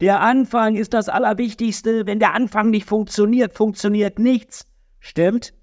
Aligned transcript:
Der 0.00 0.20
Anfang 0.20 0.74
ist 0.74 0.92
das 0.92 1.08
Allerwichtigste. 1.08 2.04
Wenn 2.04 2.18
der 2.18 2.34
Anfang 2.34 2.70
nicht 2.70 2.88
funktioniert, 2.88 3.54
funktioniert 3.54 4.18
nichts. 4.18 4.66
Stimmt? 4.98 5.54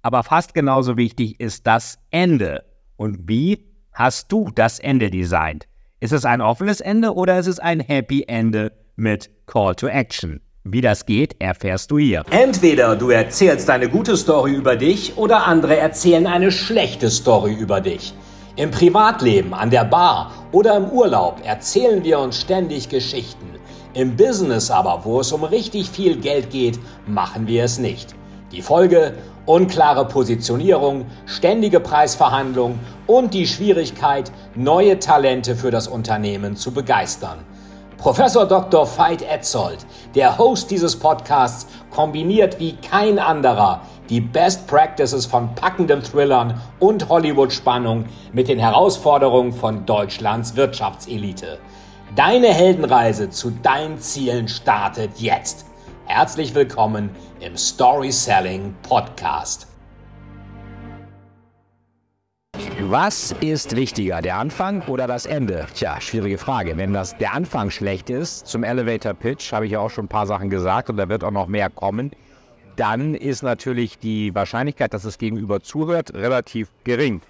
Aber 0.00 0.22
fast 0.22 0.54
genauso 0.54 0.96
wichtig 0.96 1.38
ist 1.38 1.66
das 1.66 1.98
Ende. 2.10 2.64
Und 2.96 3.28
wie 3.28 3.66
hast 3.92 4.32
du 4.32 4.50
das 4.54 4.78
Ende 4.78 5.10
designt? 5.10 5.66
Ist 6.00 6.12
es 6.12 6.24
ein 6.24 6.40
offenes 6.40 6.80
Ende 6.80 7.14
oder 7.14 7.38
ist 7.38 7.46
es 7.46 7.58
ein 7.58 7.80
Happy 7.80 8.24
Ende 8.26 8.72
mit 8.96 9.30
Call 9.46 9.74
to 9.74 9.86
Action? 9.86 10.40
Wie 10.62 10.80
das 10.80 11.04
geht, 11.04 11.36
erfährst 11.42 11.90
du 11.90 11.98
hier. 11.98 12.24
Entweder 12.30 12.96
du 12.96 13.10
erzählst 13.10 13.68
eine 13.68 13.90
gute 13.90 14.16
Story 14.16 14.54
über 14.54 14.76
dich 14.76 15.18
oder 15.18 15.46
andere 15.46 15.76
erzählen 15.76 16.26
eine 16.26 16.50
schlechte 16.50 17.10
Story 17.10 17.52
über 17.52 17.82
dich. 17.82 18.14
Im 18.56 18.70
Privatleben, 18.70 19.52
an 19.52 19.68
der 19.68 19.84
Bar 19.84 20.32
oder 20.52 20.76
im 20.76 20.86
Urlaub 20.86 21.42
erzählen 21.44 22.02
wir 22.02 22.18
uns 22.18 22.40
ständig 22.40 22.88
Geschichten. 22.88 23.54
Im 23.94 24.16
Business 24.16 24.72
aber, 24.72 25.04
wo 25.04 25.20
es 25.20 25.30
um 25.30 25.44
richtig 25.44 25.88
viel 25.88 26.16
Geld 26.16 26.50
geht, 26.50 26.80
machen 27.06 27.46
wir 27.46 27.62
es 27.62 27.78
nicht. 27.78 28.12
Die 28.50 28.60
Folge? 28.60 29.14
Unklare 29.46 30.06
Positionierung, 30.06 31.06
ständige 31.26 31.78
Preisverhandlungen 31.78 32.80
und 33.06 33.34
die 33.34 33.46
Schwierigkeit, 33.46 34.32
neue 34.56 34.98
Talente 34.98 35.54
für 35.54 35.70
das 35.70 35.86
Unternehmen 35.86 36.56
zu 36.56 36.72
begeistern. 36.72 37.38
Professor 37.98 38.46
Dr. 38.46 38.88
Veit 38.98 39.22
Etzold, 39.22 39.78
der 40.14 40.38
Host 40.38 40.70
dieses 40.70 40.96
Podcasts, 40.96 41.66
kombiniert 41.90 42.58
wie 42.58 42.76
kein 42.76 43.18
anderer 43.18 43.82
die 44.08 44.20
Best 44.20 44.66
Practices 44.66 45.24
von 45.24 45.54
packenden 45.54 46.02
Thrillern 46.02 46.60
und 46.80 47.08
Hollywood-Spannung 47.08 48.06
mit 48.32 48.48
den 48.48 48.58
Herausforderungen 48.58 49.52
von 49.52 49.86
Deutschlands 49.86 50.56
Wirtschaftselite. 50.56 51.58
Deine 52.12 52.54
Heldenreise 52.54 53.28
zu 53.30 53.50
deinen 53.50 53.98
Zielen 53.98 54.46
startet 54.46 55.18
jetzt. 55.18 55.66
Herzlich 56.06 56.54
willkommen 56.54 57.10
im 57.40 57.56
Story 57.56 58.12
Selling 58.12 58.72
Podcast. 58.84 59.66
Was 62.82 63.32
ist 63.40 63.74
wichtiger, 63.74 64.22
der 64.22 64.36
Anfang 64.36 64.82
oder 64.82 65.08
das 65.08 65.26
Ende? 65.26 65.66
Tja, 65.74 66.00
schwierige 66.00 66.38
Frage. 66.38 66.76
Wenn 66.76 66.92
das 66.92 67.18
der 67.18 67.34
Anfang 67.34 67.70
schlecht 67.70 68.10
ist, 68.10 68.46
zum 68.46 68.62
Elevator 68.62 69.14
Pitch 69.14 69.52
habe 69.52 69.66
ich 69.66 69.72
ja 69.72 69.80
auch 69.80 69.90
schon 69.90 70.04
ein 70.04 70.08
paar 70.08 70.28
Sachen 70.28 70.50
gesagt 70.50 70.90
und 70.90 70.96
da 70.98 71.08
wird 71.08 71.24
auch 71.24 71.32
noch 71.32 71.48
mehr 71.48 71.68
kommen, 71.68 72.12
dann 72.76 73.16
ist 73.16 73.42
natürlich 73.42 73.98
die 73.98 74.32
Wahrscheinlichkeit, 74.36 74.94
dass 74.94 75.02
das 75.02 75.18
Gegenüber 75.18 75.62
zuhört, 75.62 76.14
relativ 76.14 76.68
gering. 76.84 77.22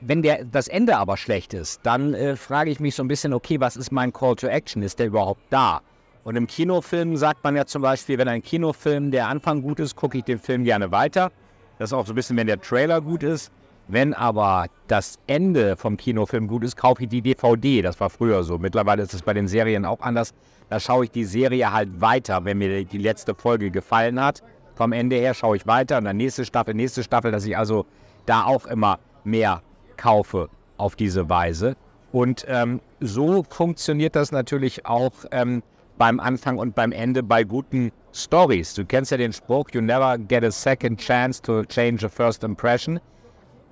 Wenn 0.00 0.22
der, 0.22 0.44
das 0.44 0.68
Ende 0.68 0.96
aber 0.96 1.16
schlecht 1.16 1.54
ist, 1.54 1.80
dann 1.84 2.14
äh, 2.14 2.36
frage 2.36 2.70
ich 2.70 2.80
mich 2.80 2.94
so 2.94 3.02
ein 3.02 3.08
bisschen, 3.08 3.32
okay, 3.32 3.60
was 3.60 3.76
ist 3.76 3.92
mein 3.92 4.12
Call 4.12 4.34
to 4.36 4.48
Action? 4.48 4.82
Ist 4.82 4.98
der 4.98 5.06
überhaupt 5.06 5.42
da? 5.50 5.80
Und 6.24 6.36
im 6.36 6.46
Kinofilm 6.46 7.16
sagt 7.16 7.42
man 7.42 7.56
ja 7.56 7.64
zum 7.64 7.82
Beispiel, 7.82 8.18
wenn 8.18 8.28
ein 8.28 8.42
Kinofilm 8.42 9.10
der 9.10 9.28
Anfang 9.28 9.62
gut 9.62 9.80
ist, 9.80 9.96
gucke 9.96 10.18
ich 10.18 10.24
den 10.24 10.38
Film 10.38 10.64
gerne 10.64 10.90
weiter. 10.92 11.32
Das 11.78 11.90
ist 11.90 11.94
auch 11.94 12.06
so 12.06 12.12
ein 12.12 12.16
bisschen, 12.16 12.36
wenn 12.36 12.46
der 12.46 12.60
Trailer 12.60 13.00
gut 13.00 13.22
ist. 13.22 13.50
Wenn 13.88 14.14
aber 14.14 14.66
das 14.86 15.18
Ende 15.26 15.76
vom 15.76 15.96
Kinofilm 15.96 16.46
gut 16.46 16.62
ist, 16.62 16.76
kaufe 16.76 17.02
ich 17.02 17.08
die 17.08 17.20
DVD. 17.20 17.82
Das 17.82 17.98
war 17.98 18.10
früher 18.10 18.44
so. 18.44 18.56
Mittlerweile 18.56 19.02
ist 19.02 19.14
es 19.14 19.22
bei 19.22 19.34
den 19.34 19.48
Serien 19.48 19.84
auch 19.84 20.00
anders. 20.00 20.32
Da 20.70 20.78
schaue 20.78 21.04
ich 21.04 21.10
die 21.10 21.24
Serie 21.24 21.72
halt 21.72 22.00
weiter, 22.00 22.44
wenn 22.44 22.58
mir 22.58 22.84
die 22.84 22.98
letzte 22.98 23.34
Folge 23.34 23.70
gefallen 23.70 24.20
hat. 24.20 24.42
Vom 24.76 24.92
Ende 24.92 25.16
her 25.16 25.34
schaue 25.34 25.56
ich 25.56 25.66
weiter 25.66 25.98
und 25.98 26.04
dann 26.04 26.16
nächste 26.16 26.44
Staffel, 26.44 26.74
nächste 26.74 27.02
Staffel, 27.02 27.32
dass 27.32 27.44
ich 27.44 27.58
also 27.58 27.84
da 28.26 28.44
auch 28.44 28.66
immer 28.66 29.00
mehr 29.24 29.62
kaufe 29.96 30.48
auf 30.76 30.96
diese 30.96 31.28
Weise. 31.28 31.76
Und 32.12 32.44
ähm, 32.48 32.80
so 33.00 33.42
funktioniert 33.48 34.16
das 34.16 34.32
natürlich 34.32 34.84
auch 34.84 35.12
ähm, 35.30 35.62
beim 35.98 36.20
Anfang 36.20 36.58
und 36.58 36.74
beim 36.74 36.92
Ende 36.92 37.22
bei 37.22 37.44
guten 37.44 37.90
Stories. 38.12 38.74
Du 38.74 38.84
kennst 38.84 39.10
ja 39.10 39.16
den 39.16 39.32
Spruch, 39.32 39.66
you 39.72 39.80
never 39.80 40.18
get 40.18 40.44
a 40.44 40.50
second 40.50 41.00
chance 41.00 41.40
to 41.40 41.64
change 41.64 42.04
a 42.04 42.08
first 42.08 42.44
impression. 42.44 43.00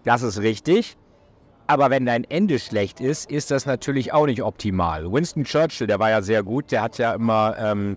Das 0.05 0.22
ist 0.22 0.41
richtig. 0.41 0.97
Aber 1.66 1.91
wenn 1.91 2.06
dein 2.06 2.25
Ende 2.25 2.59
schlecht 2.59 3.00
ist, 3.00 3.31
ist 3.31 3.50
das 3.50 3.66
natürlich 3.66 4.12
auch 4.12 4.27
nicht 4.27 4.43
optimal. 4.43 5.12
Winston 5.12 5.44
Churchill, 5.44 5.87
der 5.87 5.99
war 5.99 6.10
ja 6.10 6.22
sehr 6.22 6.43
gut, 6.43 6.72
der 6.72 6.83
hat 6.83 6.99
ja 6.99 7.12
immer 7.12 7.56
ähm, 7.59 7.97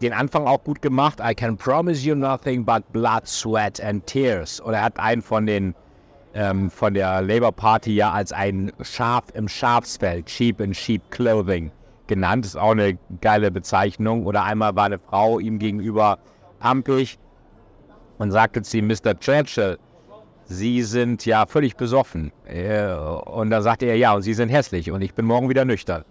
den 0.00 0.14
Anfang 0.14 0.46
auch 0.46 0.64
gut 0.64 0.80
gemacht. 0.80 1.18
I 1.22 1.34
can 1.34 1.56
promise 1.56 2.06
you 2.06 2.14
nothing 2.14 2.64
but 2.64 2.90
blood, 2.92 3.26
sweat 3.26 3.82
and 3.82 4.06
tears. 4.06 4.62
Oder 4.62 4.78
er 4.78 4.84
hat 4.84 4.98
einen 4.98 5.20
von 5.20 5.44
den 5.44 5.74
ähm, 6.34 6.70
von 6.70 6.94
der 6.94 7.22
Labour 7.22 7.52
Party 7.52 7.94
ja 7.94 8.10
als 8.10 8.32
ein 8.32 8.72
Schaf 8.82 9.24
im 9.34 9.48
Schafsfeld, 9.48 10.28
Sheep 10.28 10.60
in 10.60 10.74
Sheep 10.74 11.02
Clothing 11.10 11.70
genannt. 12.06 12.44
Ist 12.44 12.56
auch 12.56 12.72
eine 12.72 12.98
geile 13.20 13.50
Bezeichnung. 13.50 14.26
Oder 14.26 14.44
einmal 14.44 14.74
war 14.76 14.84
eine 14.84 14.98
Frau 14.98 15.38
ihm 15.38 15.58
gegenüber 15.58 16.18
ampig 16.60 17.18
und 18.18 18.30
sagte 18.30 18.62
zu 18.62 18.78
ihm, 18.78 18.88
Mr. 18.88 19.18
Churchill, 19.18 19.78
Sie 20.46 20.82
sind 20.82 21.24
ja 21.24 21.46
völlig 21.46 21.76
besoffen. 21.76 22.30
Äh, 22.46 22.92
und 22.92 23.50
dann 23.50 23.62
sagte 23.62 23.86
er, 23.86 23.96
ja, 23.96 24.12
und 24.12 24.22
Sie 24.22 24.34
sind 24.34 24.50
hässlich 24.50 24.90
und 24.90 25.00
ich 25.00 25.14
bin 25.14 25.24
morgen 25.24 25.48
wieder 25.48 25.64
nüchtern. 25.64 26.04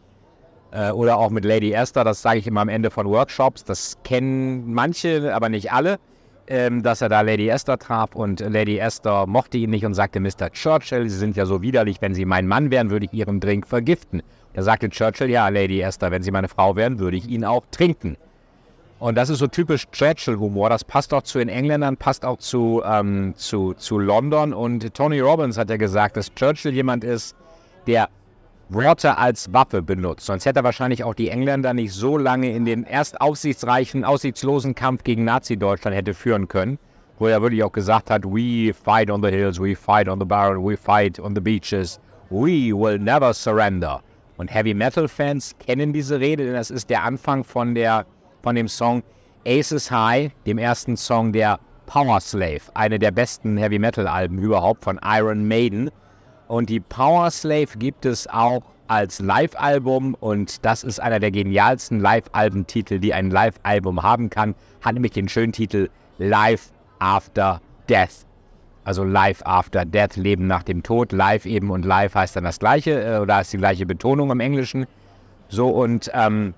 Äh, 0.72 0.90
oder 0.92 1.18
auch 1.18 1.30
mit 1.30 1.46
Lady 1.46 1.72
Esther, 1.72 2.04
das 2.04 2.22
sage 2.22 2.40
ich 2.40 2.48
immer 2.48 2.62
am 2.62 2.70
Ende 2.70 2.90
von 2.90 3.08
Workshops. 3.08 3.64
Das 3.64 3.98
kennen 4.04 4.74
manche, 4.74 5.36
aber 5.36 5.50
nicht 5.50 5.72
alle, 5.72 6.00
ähm, 6.48 6.84
dass 6.84 7.02
er 7.02 7.10
da 7.10 7.22
Lady 7.22 7.48
Esther 7.48 7.78
traf 7.78 8.16
und 8.16 8.40
Lady 8.40 8.78
Esther 8.78 9.26
mochte 9.28 9.58
ihn 9.58 9.70
nicht 9.70 9.86
und 9.86 9.94
sagte, 9.94 10.20
Mr. 10.20 10.52
Churchill, 10.52 11.10
Sie 11.10 11.18
sind 11.18 11.36
ja 11.36 11.46
so 11.46 11.62
widerlich, 11.62 12.02
wenn 12.02 12.14
Sie 12.14 12.26
mein 12.26 12.48
Mann 12.48 12.72
wären, 12.72 12.90
würde 12.90 13.06
ich 13.06 13.14
Ihren 13.14 13.40
Drink 13.40 13.68
vergiften. 13.68 14.22
Da 14.54 14.62
sagte 14.62 14.90
Churchill, 14.90 15.30
ja, 15.30 15.48
Lady 15.50 15.82
Esther, 15.82 16.12
wenn 16.12 16.24
Sie 16.24 16.32
meine 16.32 16.48
Frau 16.48 16.76
wären, 16.76 17.00
würde 17.00 17.18
ich 17.18 17.28
ihn 17.28 17.46
auch 17.46 17.64
trinken. 17.72 18.18
Und 19.00 19.16
das 19.16 19.30
ist 19.30 19.40
so 19.40 19.48
typisch 19.48 19.90
Churchill-Humor. 19.92 20.70
Das 20.70 20.84
passt 20.86 21.14
auch 21.14 21.24
zu 21.24 21.40
den 21.40 21.50
Engländern, 21.50 21.98
passt 21.98 22.24
auch 22.24 22.38
zu, 22.38 22.82
ähm, 22.86 23.34
zu, 23.36 23.74
zu 23.74 24.00
London. 24.00 24.54
Und 24.54 24.94
Tony 24.94 25.20
Robbins 25.20 25.58
hat 25.58 25.70
ja 25.70 25.78
gesagt, 25.78 26.16
dass 26.16 26.34
Churchill 26.34 26.74
jemand 26.74 27.04
ist, 27.04 27.36
der 27.86 28.08
Wörter 28.74 29.18
als 29.18 29.52
Waffe 29.54 29.82
benutzt. 29.82 30.26
Sonst 30.26 30.46
hätte 30.46 30.60
er 30.60 30.64
wahrscheinlich 30.64 31.04
auch 31.04 31.14
die 31.14 31.30
Engländer 31.30 31.74
nicht 31.74 31.94
so 31.94 32.18
lange 32.18 32.52
in 32.52 32.66
den 32.66 32.84
erst 32.84 33.22
aussichtsreichen, 33.22 34.04
aussichtslosen 34.04 34.76
Kampf 34.76 35.04
gegen 35.04 35.24
Nazi-Deutschland 35.24 35.96
hätte 35.96 36.14
führen 36.14 36.48
können. 36.48 36.80
Wo 37.20 37.28
er 37.28 37.42
wirklich 37.42 37.64
auch 37.64 37.72
gesagt 37.72 38.10
hat, 38.10 38.26
we 38.26 38.74
fight 38.74 39.10
on 39.10 39.22
the 39.22 39.30
hills, 39.30 39.60
we 39.60 39.76
fight 39.76 40.08
on 40.08 40.20
the 40.20 40.26
barrel, 40.26 40.58
we 40.58 40.76
fight 40.76 41.20
on 41.20 41.36
the 41.36 41.42
beaches, 41.42 42.00
we 42.30 42.74
will 42.74 42.98
never 42.98 43.34
surrender. 43.34 44.02
Und 44.38 44.54
Heavy 44.54 44.74
Metal 44.74 45.08
Fans 45.08 45.56
kennen 45.60 45.94
diese 45.94 46.20
Rede, 46.20 46.46
denn 46.46 46.56
das 46.56 46.72
ist 46.72 46.90
der 46.90 47.04
Anfang 47.04 47.44
von 47.44 47.76
der 47.76 48.06
von 48.42 48.56
dem 48.56 48.68
Song 48.68 49.04
Aces 49.46 49.92
High, 49.92 50.32
dem 50.46 50.58
ersten 50.58 50.98
Song 50.98 51.32
der 51.32 51.60
Power 51.86 52.20
Slave, 52.20 52.62
eine 52.74 52.98
der 52.98 53.12
besten 53.12 53.58
Heavy 53.58 53.78
Metal 53.78 54.08
Alben 54.08 54.40
überhaupt 54.40 54.84
von 54.84 55.00
Iron 55.04 55.48
Maiden. 55.48 55.92
Und 56.54 56.70
die 56.70 56.80
Power 56.80 57.32
Slave 57.32 57.80
gibt 57.80 58.06
es 58.06 58.28
auch 58.28 58.62
als 58.88 59.20
Live-Album 59.20 60.14
und 60.20 60.64
das 60.64 60.84
ist 60.84 61.00
einer 61.00 61.20
der 61.20 61.32
genialsten 61.32 62.00
Live-Albentitel, 62.00 63.00
die 63.00 63.12
ein 63.12 63.32
Live-Album 63.32 64.04
haben 64.04 64.30
kann. 64.30 64.54
Hat 64.82 64.94
nämlich 64.94 65.14
den 65.14 65.28
schönen 65.28 65.52
Titel 65.52 65.90
Live 66.20 66.72
After 67.00 67.60
Death. 67.90 68.28
Also 68.84 69.04
Live 69.04 69.42
After 69.46 69.84
Death, 69.84 70.16
Leben 70.16 70.46
nach 70.46 70.62
dem 70.62 70.84
Tod. 70.84 71.12
Live 71.12 71.48
eben 71.48 71.72
und 71.72 71.86
Live 71.86 72.14
heißt 72.14 72.36
dann 72.36 72.44
das 72.44 72.60
gleiche 72.60 73.02
äh, 73.02 73.18
oder 73.18 73.42
ist 73.42 73.52
die 73.52 73.58
gleiche 73.58 73.88
Betonung 73.88 74.30
im 74.30 74.40
Englischen. 74.40 74.86
So 75.50 75.70
und 75.70 76.12
ähm, 76.14 76.54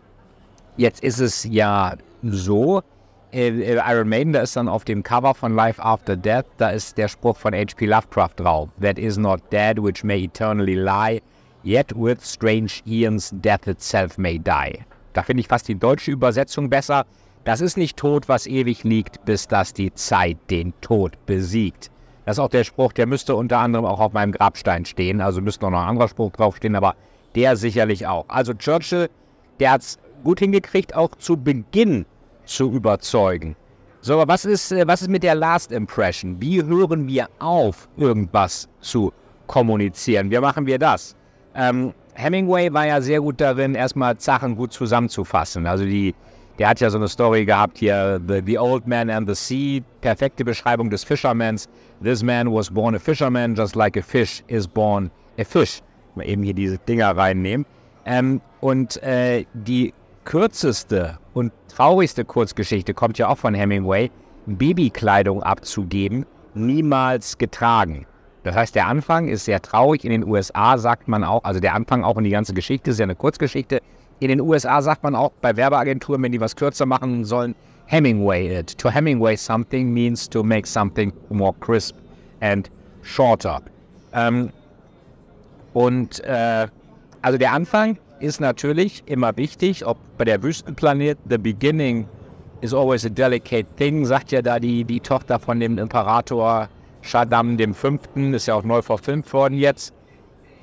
Jetzt 0.78 1.04
ist 1.04 1.20
es 1.20 1.46
ja 1.46 1.96
so, 2.22 2.82
Iron 3.36 4.08
Maiden, 4.08 4.32
da 4.32 4.40
ist 4.40 4.56
dann 4.56 4.70
auf 4.70 4.86
dem 4.86 5.04
Cover 5.04 5.34
von 5.34 5.54
Life 5.54 5.84
After 5.84 6.16
Death, 6.16 6.46
da 6.58 6.70
ist 6.70 6.98
der 6.98 7.10
Spruch 7.10 7.36
von 7.36 7.54
H.P. 7.54 7.86
Lovecraft 7.86 8.36
drauf. 8.38 8.70
That 8.82 8.98
is 8.98 9.18
not 9.18 9.42
dead 9.52 9.78
which 9.78 10.06
may 10.06 10.24
eternally 10.24 10.76
lie, 10.76 11.22
yet 11.62 11.92
with 11.94 12.26
strange 12.26 12.82
eons 12.88 13.32
death 13.34 13.68
itself 13.68 14.18
may 14.18 14.40
die. 14.40 14.80
Da 15.12 15.22
finde 15.22 15.42
ich 15.42 15.50
fast 15.50 15.68
die 15.68 15.76
deutsche 15.76 16.12
Übersetzung 16.12 16.70
besser. 16.70 17.06
Das 17.44 17.60
ist 17.60 17.76
nicht 17.76 17.98
tot, 17.98 18.30
was 18.30 18.48
ewig 18.48 18.86
liegt, 18.86 19.26
bis 19.26 19.50
dass 19.50 19.74
die 19.74 19.94
Zeit 19.94 20.38
den 20.50 20.74
Tod 20.80 21.18
besiegt. 21.26 21.92
Das 22.24 22.38
ist 22.38 22.40
auch 22.40 22.50
der 22.50 22.64
Spruch, 22.64 22.94
der 22.94 23.06
müsste 23.06 23.36
unter 23.36 23.60
anderem 23.60 23.84
auch 23.84 24.00
auf 24.00 24.14
meinem 24.14 24.32
Grabstein 24.32 24.86
stehen. 24.86 25.20
Also 25.20 25.42
müsste 25.42 25.70
noch 25.70 25.78
ein 25.78 25.90
anderer 25.90 26.08
Spruch 26.08 26.32
draufstehen, 26.32 26.76
aber 26.76 26.96
der 27.36 27.58
sicherlich 27.58 28.08
auch. 28.08 28.30
Also 28.30 28.54
Churchill, 28.54 29.10
der 29.60 29.72
hat 29.72 29.82
es 29.82 30.00
gut 30.24 30.40
hingekriegt, 30.40 30.96
auch 30.96 31.16
zu 31.16 31.36
Beginn 31.36 32.06
zu 32.46 32.72
überzeugen. 32.72 33.56
So, 34.02 34.14
aber 34.14 34.32
was 34.32 34.46
ist, 34.46 34.72
äh, 34.72 34.88
was 34.88 35.02
ist 35.02 35.10
mit 35.10 35.24
der 35.24 35.36
Last 35.36 35.72
Impression? 35.72 36.40
Wie 36.40 36.64
hören 36.64 37.08
wir 37.08 37.28
auf, 37.40 37.88
irgendwas 37.98 38.70
zu 38.80 39.12
kommunizieren? 39.48 40.30
Wie 40.30 40.40
machen 40.40 40.68
wir 40.68 40.78
das? 40.78 41.16
Ähm, 41.56 41.94
Hemingway 42.14 42.72
war 42.72 42.86
ja 42.86 43.02
sehr 43.02 43.20
gut 43.20 43.42
darin, 43.42 43.76
erstmal 43.76 44.20
Sachen 44.20 44.56
gut 44.56 44.74
zusammenzufassen. 44.74 45.66
Also 45.66 45.86
die, 45.86 46.14
der 46.60 46.70
hat 46.70 46.80
ja 46.80 46.90
so 46.90 46.98
eine 46.98 47.08
Story 47.08 47.46
gehabt 47.46 47.80
hier, 47.80 48.22
the, 48.28 48.42
the, 48.46 48.58
Old 48.58 48.88
Man 48.88 49.10
and 49.10 49.28
the 49.28 49.36
Sea, 49.36 49.84
perfekte 50.02 50.46
Beschreibung 50.46 50.90
des 50.90 51.04
Fishermans. 51.04 51.68
This 52.04 52.24
man 52.24 52.52
was 52.52 52.70
born 52.70 52.96
a 52.96 53.00
fisherman, 53.00 53.56
just 53.56 53.76
like 53.76 53.98
a 53.98 54.04
fish 54.04 54.44
is 54.48 54.68
born 54.68 55.10
a 55.40 55.44
fish. 55.44 55.82
Mal 56.16 56.28
eben 56.28 56.44
hier 56.44 56.54
diese 56.54 56.78
Dinger 56.78 57.18
reinnehmen. 57.18 57.66
Ähm, 58.06 58.40
und 58.62 59.02
äh, 59.04 59.46
die 59.54 59.94
kürzeste 60.26 61.18
und 61.34 61.54
traurigste 61.70 62.26
Kurzgeschichte 62.26 62.94
kommt 62.94 63.18
ja 63.18 63.30
auch 63.30 63.38
von 63.38 63.54
Hemingway, 63.54 64.12
Babykleidung 64.48 65.42
abzugeben, 65.44 66.26
niemals 66.54 67.38
getragen. 67.38 68.06
Das 68.44 68.56
heißt, 68.56 68.76
der 68.76 68.88
Anfang 68.88 69.28
ist 69.28 69.46
sehr 69.46 69.62
traurig. 69.62 70.04
In 70.04 70.12
den 70.12 70.24
USA 70.24 70.78
sagt 70.78 71.08
man 71.08 71.24
auch, 71.24 71.44
also 71.44 71.60
der 71.60 71.74
Anfang 71.74 72.04
auch 72.04 72.18
in 72.18 72.26
die 72.26 72.30
ganze 72.30 72.54
Geschichte 72.54 72.92
ist 72.92 73.00
ja 73.00 73.04
eine 73.04 73.16
Kurzgeschichte. 73.16 73.82
In 74.20 74.30
den 74.30 74.40
USA 74.40 74.82
sagt 74.82 75.04
man 75.04 75.16
auch 75.16 75.32
bei 75.42 75.56
Werbeagenturen, 75.56 76.22
wenn 76.22 76.32
die 76.32 76.40
was 76.40 76.56
kürzer 76.56 76.86
machen 76.86 77.26
sollen, 77.26 77.56
Hemingway 77.88 78.60
it. 78.60 78.78
To 78.78 78.90
Hemingway 78.90 79.36
something 79.36 79.92
means 79.94 80.30
to 80.30 80.44
make 80.44 80.68
something 80.68 81.12
more 81.30 81.54
crisp 81.60 81.96
and 82.40 82.70
shorter. 83.02 83.62
Ähm, 84.14 84.50
und 85.74 86.24
äh, 86.24 86.68
also 87.22 87.38
der 87.38 87.52
Anfang 87.52 87.98
ist 88.26 88.42
natürlich 88.42 89.04
immer 89.06 89.38
wichtig, 89.38 89.86
ob 89.86 89.98
bei 90.18 90.26
der 90.26 90.42
Wüstenplanet, 90.42 91.18
the 91.30 91.38
beginning 91.38 92.08
is 92.62 92.74
always 92.74 93.06
a 93.06 93.10
delicate 93.10 93.66
thing, 93.78 94.06
sagt 94.06 94.32
ja 94.32 94.42
da 94.42 94.60
die, 94.60 94.84
die 94.84 95.00
Tochter 95.00 95.40
von 95.40 95.60
dem 95.60 95.78
Imperator 95.78 96.68
Shaddam 97.02 97.58
Fünften, 97.74 98.34
ist 98.34 98.48
ja 98.48 98.56
auch 98.56 98.64
neu 98.64 98.82
verfilmt 98.82 99.32
worden 99.32 99.58
jetzt. 99.58 99.94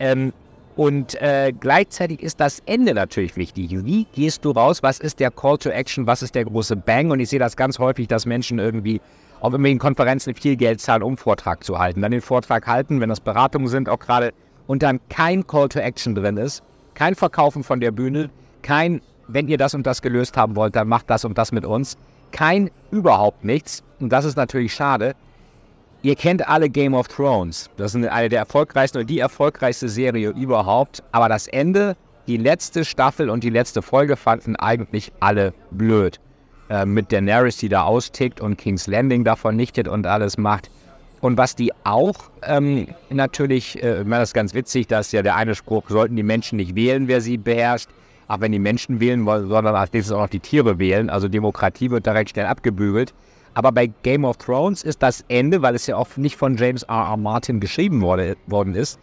Ähm, 0.00 0.32
und 0.74 1.20
äh, 1.20 1.52
gleichzeitig 1.58 2.22
ist 2.22 2.40
das 2.40 2.60
Ende 2.66 2.94
natürlich 2.94 3.36
wichtig. 3.36 3.70
Wie 3.84 4.06
gehst 4.12 4.44
du 4.44 4.50
raus? 4.50 4.82
Was 4.82 4.98
ist 4.98 5.20
der 5.20 5.30
Call 5.30 5.58
to 5.58 5.68
Action? 5.68 6.06
Was 6.06 6.22
ist 6.22 6.34
der 6.34 6.44
große 6.44 6.76
Bang? 6.76 7.10
Und 7.10 7.20
ich 7.20 7.28
sehe 7.28 7.38
das 7.38 7.56
ganz 7.56 7.78
häufig, 7.78 8.08
dass 8.08 8.26
Menschen 8.26 8.58
irgendwie 8.58 9.00
auf 9.40 9.52
irgendwelchen 9.52 9.78
Konferenzen 9.78 10.34
viel 10.34 10.56
Geld 10.56 10.80
zahlen, 10.80 11.02
um 11.02 11.16
Vortrag 11.16 11.62
zu 11.62 11.78
halten. 11.78 12.00
Dann 12.00 12.10
den 12.10 12.22
Vortrag 12.22 12.66
halten, 12.66 13.00
wenn 13.00 13.10
das 13.10 13.20
Beratungen 13.20 13.68
sind, 13.68 13.88
auch 13.88 13.98
gerade, 13.98 14.32
und 14.66 14.82
dann 14.82 14.98
kein 15.10 15.46
Call 15.46 15.68
to 15.68 15.78
Action 15.78 16.14
drin 16.14 16.38
ist, 16.38 16.62
kein 16.94 17.14
Verkaufen 17.14 17.64
von 17.64 17.80
der 17.80 17.90
Bühne, 17.90 18.30
kein, 18.62 19.00
wenn 19.28 19.48
ihr 19.48 19.58
das 19.58 19.74
und 19.74 19.86
das 19.86 20.02
gelöst 20.02 20.36
haben 20.36 20.56
wollt, 20.56 20.76
dann 20.76 20.88
macht 20.88 21.10
das 21.10 21.24
und 21.24 21.38
das 21.38 21.52
mit 21.52 21.64
uns, 21.64 21.96
kein 22.30 22.70
überhaupt 22.90 23.44
nichts. 23.44 23.82
Und 24.00 24.10
das 24.10 24.24
ist 24.24 24.36
natürlich 24.36 24.74
schade. 24.74 25.14
Ihr 26.02 26.16
kennt 26.16 26.48
alle 26.48 26.68
Game 26.68 26.94
of 26.94 27.08
Thrones. 27.08 27.70
Das 27.76 27.94
ist 27.94 28.06
eine 28.06 28.28
der 28.28 28.40
erfolgreichsten 28.40 28.98
und 28.98 29.10
die 29.10 29.20
erfolgreichste 29.20 29.88
Serie 29.88 30.30
überhaupt. 30.30 31.02
Aber 31.12 31.28
das 31.28 31.46
Ende, 31.46 31.96
die 32.26 32.36
letzte 32.36 32.84
Staffel 32.84 33.30
und 33.30 33.44
die 33.44 33.50
letzte 33.50 33.82
Folge 33.82 34.16
fanden 34.16 34.56
eigentlich 34.56 35.12
alle 35.20 35.54
blöd. 35.70 36.18
Äh, 36.68 36.86
mit 36.86 37.12
Daenerys, 37.12 37.58
die 37.58 37.68
da 37.68 37.82
austickt 37.82 38.40
und 38.40 38.56
King's 38.56 38.86
Landing 38.86 39.24
da 39.24 39.36
vernichtet 39.36 39.86
und 39.86 40.06
alles 40.06 40.38
macht. 40.38 40.70
Und 41.22 41.38
was 41.38 41.54
die 41.54 41.72
auch 41.84 42.16
ähm, 42.42 42.88
natürlich, 43.08 43.80
äh, 43.80 44.04
das 44.04 44.30
ist 44.30 44.34
ganz 44.34 44.54
witzig, 44.54 44.88
dass 44.88 45.12
ja 45.12 45.22
der 45.22 45.36
eine 45.36 45.54
Spruch, 45.54 45.84
sollten 45.88 46.16
die 46.16 46.24
Menschen 46.24 46.56
nicht 46.56 46.74
wählen, 46.74 47.06
wer 47.06 47.20
sie 47.20 47.38
beherrscht. 47.38 47.88
Aber 48.26 48.42
wenn 48.42 48.52
die 48.52 48.58
Menschen 48.58 48.98
wählen 48.98 49.24
wollen, 49.24 49.48
sondern 49.48 49.76
als 49.76 49.92
nächstes 49.92 50.12
auch 50.12 50.22
noch 50.22 50.28
die 50.28 50.40
Tiere 50.40 50.80
wählen. 50.80 51.08
Also 51.10 51.28
Demokratie 51.28 51.90
wird 51.90 52.08
da 52.08 52.12
recht 52.12 52.30
schnell 52.30 52.46
abgebügelt. 52.46 53.14
Aber 53.54 53.70
bei 53.70 53.86
Game 54.02 54.24
of 54.24 54.38
Thrones 54.38 54.82
ist 54.82 55.00
das 55.00 55.24
Ende, 55.28 55.62
weil 55.62 55.76
es 55.76 55.86
ja 55.86 55.96
auch 55.96 56.08
nicht 56.16 56.36
von 56.36 56.56
James 56.56 56.82
R. 56.82 57.10
R. 57.10 57.16
Martin 57.16 57.60
geschrieben 57.60 58.00
wurde, 58.00 58.36
worden 58.46 58.74
ist, 58.74 58.98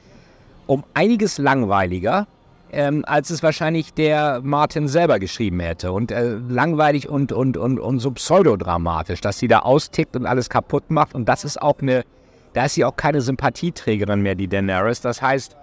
um 0.67 0.83
einiges 0.95 1.37
langweiliger, 1.37 2.27
ähm, 2.71 3.03
als 3.07 3.29
es 3.29 3.43
wahrscheinlich 3.43 3.93
der 3.93 4.41
Martin 4.43 4.87
selber 4.87 5.19
geschrieben 5.19 5.59
hätte. 5.59 5.91
Und 5.91 6.11
äh, 6.11 6.37
langweilig 6.47 7.09
und, 7.09 7.31
und, 7.31 7.57
und, 7.57 7.79
und 7.79 7.99
so 7.99 8.11
pseudodramatisch, 8.11 9.21
dass 9.21 9.39
sie 9.39 9.47
da 9.47 9.59
austickt 9.59 10.15
und 10.15 10.25
alles 10.25 10.49
kaputt 10.49 10.89
macht. 10.89 11.15
Und 11.15 11.27
das 11.27 11.43
ist 11.43 11.61
auch 11.61 11.79
eine, 11.81 12.03
da 12.53 12.65
ist 12.65 12.75
sie 12.75 12.85
auch 12.85 12.95
keine 12.95 13.21
Sympathieträgerin 13.21 14.21
mehr, 14.21 14.35
die 14.35 14.47
Daenerys. 14.47 15.01
Das 15.01 15.21
heißt, 15.21 15.55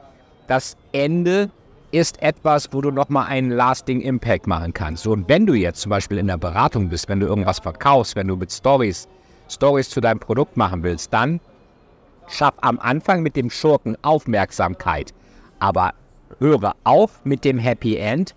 das 0.46 0.76
Ende 0.92 1.50
ist 1.92 2.20
etwas, 2.22 2.72
wo 2.72 2.80
du 2.80 2.90
nochmal 2.90 3.26
einen 3.28 3.50
lasting 3.50 4.00
Impact 4.00 4.46
machen 4.46 4.74
kannst. 4.74 5.04
So, 5.04 5.12
und 5.12 5.28
wenn 5.28 5.46
du 5.46 5.54
jetzt 5.54 5.80
zum 5.80 5.90
Beispiel 5.90 6.18
in 6.18 6.26
der 6.26 6.36
Beratung 6.36 6.88
bist, 6.88 7.08
wenn 7.08 7.20
du 7.20 7.26
irgendwas 7.26 7.60
verkaufst, 7.60 8.16
wenn 8.16 8.26
du 8.26 8.36
mit 8.36 8.52
Stories, 8.52 9.08
Stories 9.48 9.88
zu 9.88 10.00
deinem 10.00 10.18
Produkt 10.18 10.56
machen 10.56 10.82
willst, 10.82 11.12
dann 11.12 11.40
schaff 12.28 12.54
am 12.60 12.80
Anfang 12.80 13.22
mit 13.22 13.36
dem 13.36 13.50
Schurken 13.50 13.96
Aufmerksamkeit. 14.02 15.14
Aber 15.60 15.94
höre 16.38 16.74
auf 16.84 17.20
mit 17.24 17.44
dem 17.44 17.58
Happy 17.58 17.96
End. 17.96 18.34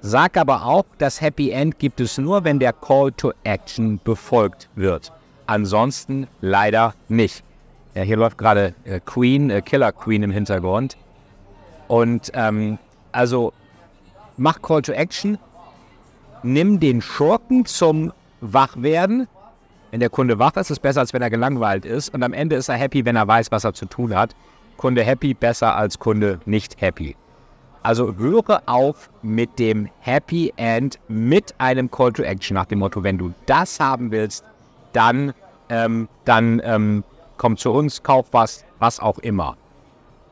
Sag 0.00 0.36
aber 0.36 0.64
auch, 0.64 0.84
das 0.98 1.20
Happy 1.20 1.50
End 1.50 1.78
gibt 1.78 2.00
es 2.00 2.18
nur, 2.18 2.44
wenn 2.44 2.58
der 2.58 2.72
Call 2.72 3.12
to 3.12 3.32
Action 3.44 4.00
befolgt 4.04 4.68
wird. 4.74 5.12
Ansonsten 5.46 6.26
leider 6.40 6.94
nicht. 7.08 7.42
Ja, 7.94 8.02
hier 8.02 8.16
läuft 8.16 8.38
gerade 8.38 8.74
äh, 8.84 9.00
Queen, 9.00 9.50
äh, 9.50 9.62
Killer 9.62 9.92
Queen 9.92 10.22
im 10.22 10.30
Hintergrund. 10.30 10.96
Und 11.88 12.30
ähm, 12.34 12.78
also 13.12 13.52
mach 14.36 14.60
Call 14.60 14.82
to 14.82 14.92
Action, 14.92 15.38
nimm 16.42 16.78
den 16.78 17.00
Schurken 17.00 17.64
zum 17.64 18.12
Wachwerden. 18.40 19.28
Wenn 19.90 20.00
der 20.00 20.10
Kunde 20.10 20.38
wach 20.38 20.52
ist, 20.56 20.62
ist 20.62 20.70
es 20.72 20.78
besser, 20.80 21.00
als 21.00 21.12
wenn 21.12 21.22
er 21.22 21.30
gelangweilt 21.30 21.84
ist. 21.84 22.12
Und 22.12 22.22
am 22.22 22.32
Ende 22.32 22.56
ist 22.56 22.68
er 22.68 22.74
happy, 22.74 23.04
wenn 23.04 23.16
er 23.16 23.26
weiß, 23.26 23.50
was 23.50 23.64
er 23.64 23.72
zu 23.72 23.86
tun 23.86 24.14
hat. 24.14 24.34
Kunde 24.76 25.02
happy 25.02 25.34
besser 25.34 25.76
als 25.76 25.98
Kunde 25.98 26.40
nicht 26.46 26.80
happy. 26.80 27.16
Also 27.82 28.16
höre 28.16 28.62
auf 28.66 29.10
mit 29.22 29.58
dem 29.58 29.88
Happy 30.00 30.52
End, 30.56 30.98
mit 31.06 31.54
einem 31.58 31.90
Call 31.90 32.12
to 32.12 32.22
Action 32.22 32.54
nach 32.56 32.66
dem 32.66 32.80
Motto, 32.80 33.04
wenn 33.04 33.16
du 33.16 33.32
das 33.46 33.78
haben 33.78 34.10
willst, 34.10 34.44
dann, 34.92 35.32
ähm, 35.68 36.08
dann 36.24 36.60
ähm, 36.64 37.04
komm 37.36 37.56
zu 37.56 37.70
uns, 37.70 38.02
kauf 38.02 38.26
was, 38.32 38.64
was 38.80 38.98
auch 38.98 39.18
immer. 39.20 39.56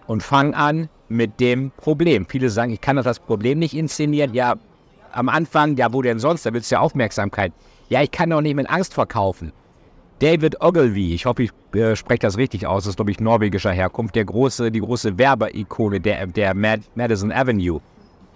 Und 0.09 0.23
fang 0.23 0.53
an, 0.55 0.89
mit 1.09 1.39
dem 1.41 1.71
Problem. 1.77 2.27
Viele 2.27 2.51
sagen, 2.51 2.73
ich 2.73 2.81
kann 2.81 2.97
doch 2.97 3.05
das 3.05 3.19
Problem 3.19 3.59
nicht 3.59 3.75
inszenieren. 3.75 4.35
Ja, 4.35 4.55
am 5.13 5.29
Anfang, 5.29 5.77
ja, 5.77 5.93
wo 5.93 6.03
denn 6.03 6.19
sonst? 6.19 6.45
Da 6.45 6.53
willst 6.53 6.71
du 6.71 6.75
ja 6.75 6.81
Aufmerksamkeit. 6.81 7.53
Ja, 7.89 8.03
ich 8.03 8.11
kann 8.11 8.31
doch 8.31 8.41
nicht 8.41 8.57
mit 8.57 8.69
Angst 8.69 8.95
verkaufen. 8.95 9.53
David 10.21 10.61
Ogilvy, 10.61 11.15
ich 11.15 11.27
hoffe, 11.27 11.43
ich 11.43 11.53
äh, 11.75 11.97
spreche 11.97 12.21
das 12.21 12.37
richtig 12.39 12.67
aus, 12.67 12.87
ist, 12.87 12.97
glaube 12.97 13.11
ich, 13.11 13.21
norwegischer 13.21 13.73
Herkunft, 13.73 14.15
der 14.15 14.25
große, 14.25 14.71
die 14.71 14.81
große 14.81 15.19
Werbeikone 15.19 16.01
der, 16.01 16.27
der 16.27 16.55
Mad 16.55 16.83
Madison 16.95 17.33
Avenue. 17.33 17.81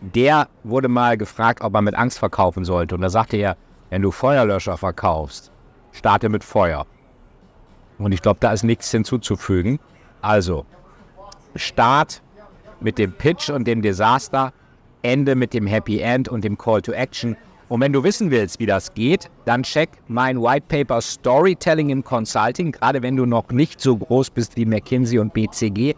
Der 0.01 0.49
wurde 0.65 0.89
mal 0.89 1.17
gefragt, 1.17 1.61
ob 1.63 1.75
er 1.75 1.83
mit 1.83 1.95
Angst 1.95 2.19
verkaufen 2.19 2.65
sollte. 2.65 2.95
Und 2.95 3.01
da 3.01 3.09
sagte 3.09 3.37
er, 3.37 3.57
wenn 3.91 4.03
du 4.03 4.11
Feuerlöscher 4.11 4.77
verkaufst, 4.77 5.51
starte 5.93 6.29
mit 6.29 6.45
Feuer. 6.45 6.87
Und 7.99 8.13
ich 8.13 8.23
glaube, 8.23 8.39
da 8.41 8.53
ist 8.53 8.63
nichts 8.63 8.91
hinzuzufügen. 8.91 9.81
Also, 10.21 10.67
Start 11.57 12.23
mit 12.81 12.99
dem 12.99 13.13
Pitch 13.13 13.51
und 13.51 13.67
dem 13.67 13.83
Desaster, 13.83 14.53
Ende 15.03 15.35
mit 15.35 15.55
dem 15.55 15.67
Happy 15.67 16.01
End 16.01 16.29
und 16.29 16.45
dem 16.45 16.59
Call 16.59 16.83
to 16.83 16.93
Action. 16.93 17.37
Und 17.69 17.83
wenn 17.83 17.93
du 17.93 18.03
wissen 18.03 18.31
willst, 18.31 18.59
wie 18.61 18.67
das 18.67 18.95
geht, 18.95 19.31
dann 19.45 19.63
check 19.63 19.91
mein 20.09 20.41
White 20.41 20.67
Paper 20.69 21.03
Storytelling 21.03 21.91
in 21.91 22.03
Consulting, 22.03 22.73
gerade 22.73 23.03
wenn 23.03 23.17
du 23.17 23.27
noch 23.27 23.51
nicht 23.51 23.81
so 23.81 23.97
groß 23.97 24.31
bist 24.31 24.57
wie 24.57 24.65
McKinsey 24.65 25.19
und 25.19 25.35
BCG. 25.35 25.95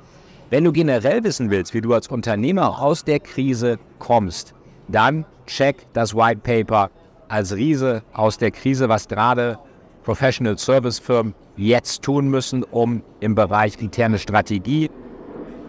Wenn 0.51 0.65
du 0.65 0.73
generell 0.73 1.23
wissen 1.23 1.49
willst, 1.49 1.73
wie 1.75 1.81
du 1.81 1.95
als 1.95 2.09
Unternehmer 2.09 2.81
aus 2.83 3.05
der 3.05 3.21
Krise 3.21 3.79
kommst, 4.01 4.53
dann 4.89 5.25
check 5.47 5.87
das 5.93 6.15
White 6.15 6.41
Paper 6.43 6.91
als 7.29 7.55
Riese 7.55 8.03
aus 8.15 8.37
der 8.37 8.51
Krise, 8.51 8.89
was 8.89 9.07
gerade 9.07 9.57
Professional 10.03 10.59
Service 10.59 10.99
Firmen 10.99 11.35
jetzt 11.57 12.03
tun 12.03 12.29
müssen, 12.29 12.65
um 12.65 13.03
im 13.21 13.37
Bereich 13.37 13.81
interne 13.81 14.19
Strategie, 14.19 14.91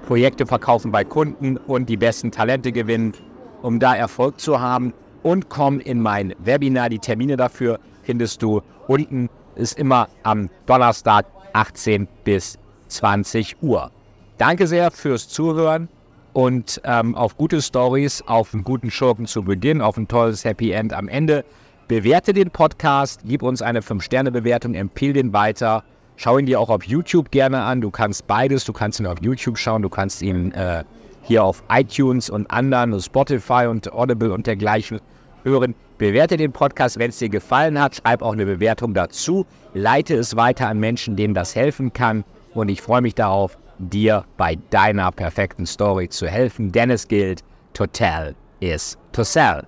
Projekte 0.08 0.48
verkaufen 0.48 0.92
bei 0.92 1.04
Kunden 1.04 1.58
und 1.58 1.88
die 1.88 1.98
besten 1.98 2.32
Talente 2.32 2.72
gewinnen, 2.72 3.14
um 3.62 3.80
da 3.80 3.96
Erfolg 3.96 4.40
zu 4.40 4.60
haben. 4.60 4.94
Und 5.24 5.50
komm 5.50 5.80
in 5.80 6.02
mein 6.02 6.34
Webinar. 6.40 6.90
Die 6.90 7.00
Termine 7.00 7.38
dafür 7.38 7.80
findest 8.04 8.42
du 8.42 8.62
unten. 8.88 9.30
Ist 9.56 9.78
immer 9.78 10.08
am 10.24 10.50
Donnerstag 10.66 11.26
18 11.54 12.08
bis 12.24 12.58
20 12.88 13.62
Uhr. 13.62 13.92
Danke 14.38 14.66
sehr 14.66 14.92
fürs 14.92 15.28
Zuhören 15.28 15.90
und 16.34 16.82
ähm, 16.86 17.16
auf 17.16 17.38
gute 17.38 17.62
Stories, 17.62 18.24
auf 18.26 18.54
einen 18.54 18.64
guten 18.64 18.90
Schurken 18.90 19.26
zu 19.28 19.44
Beginn, 19.44 19.82
auf 19.82 19.98
ein 19.98 20.08
tolles 20.08 20.46
Happy 20.46 20.72
End 20.72 20.94
am 20.94 21.08
Ende. 21.08 21.44
Bewerte 21.88 22.32
den 22.32 22.50
Podcast, 22.50 23.22
gib 23.26 23.44
uns 23.44 23.62
eine 23.62 23.82
5-Sterne-Bewertung, 23.82 24.74
empfehle 24.74 25.14
den 25.14 25.34
weiter 25.34 25.84
Schau 26.24 26.38
ihn 26.38 26.46
dir 26.46 26.60
auch 26.60 26.70
auf 26.70 26.84
YouTube 26.84 27.32
gerne 27.32 27.64
an. 27.64 27.82
Du 27.82 27.90
kannst 27.90 28.28
beides. 28.28 28.64
Du 28.64 28.74
kannst 28.74 29.00
ihn 29.00 29.08
auf 29.08 29.18
YouTube 29.24 29.58
schauen. 29.58 29.82
Du 29.82 29.90
kannst 29.90 30.22
ihn 30.22 30.52
äh, 30.52 30.84
hier 31.24 31.44
auf 31.44 31.64
iTunes 31.70 32.30
und 32.30 32.50
anderen, 32.50 33.00
Spotify 33.00 33.68
und 33.70 33.92
Audible 33.92 34.34
und 34.34 34.48
dergleichen 34.48 35.00
hören. 35.44 35.76
Bewerte 35.98 36.38
den 36.38 36.52
Podcast, 36.52 36.98
wenn 36.98 37.10
es 37.10 37.20
dir 37.20 37.30
gefallen 37.30 37.80
hat. 37.80 37.96
Schreib 37.98 38.22
auch 38.22 38.34
eine 38.34 38.46
Bewertung 38.46 38.94
dazu. 38.94 39.46
Leite 39.74 40.16
es 40.16 40.36
weiter 40.36 40.68
an 40.68 40.80
Menschen, 40.80 41.16
denen 41.16 41.34
das 41.34 41.56
helfen 41.56 41.94
kann. 41.94 42.24
Und 42.54 42.70
ich 42.70 42.82
freue 42.82 43.02
mich 43.02 43.16
darauf, 43.16 43.58
dir 43.78 44.26
bei 44.38 44.58
deiner 44.72 45.12
perfekten 45.12 45.66
Story 45.66 46.10
zu 46.10 46.28
helfen. 46.28 46.72
Denn 46.72 46.90
es 46.90 47.08
gilt, 47.08 47.44
to 47.74 47.86
tell 47.86 48.36
is 48.60 48.98
to 49.12 49.24
sell. 49.24 49.64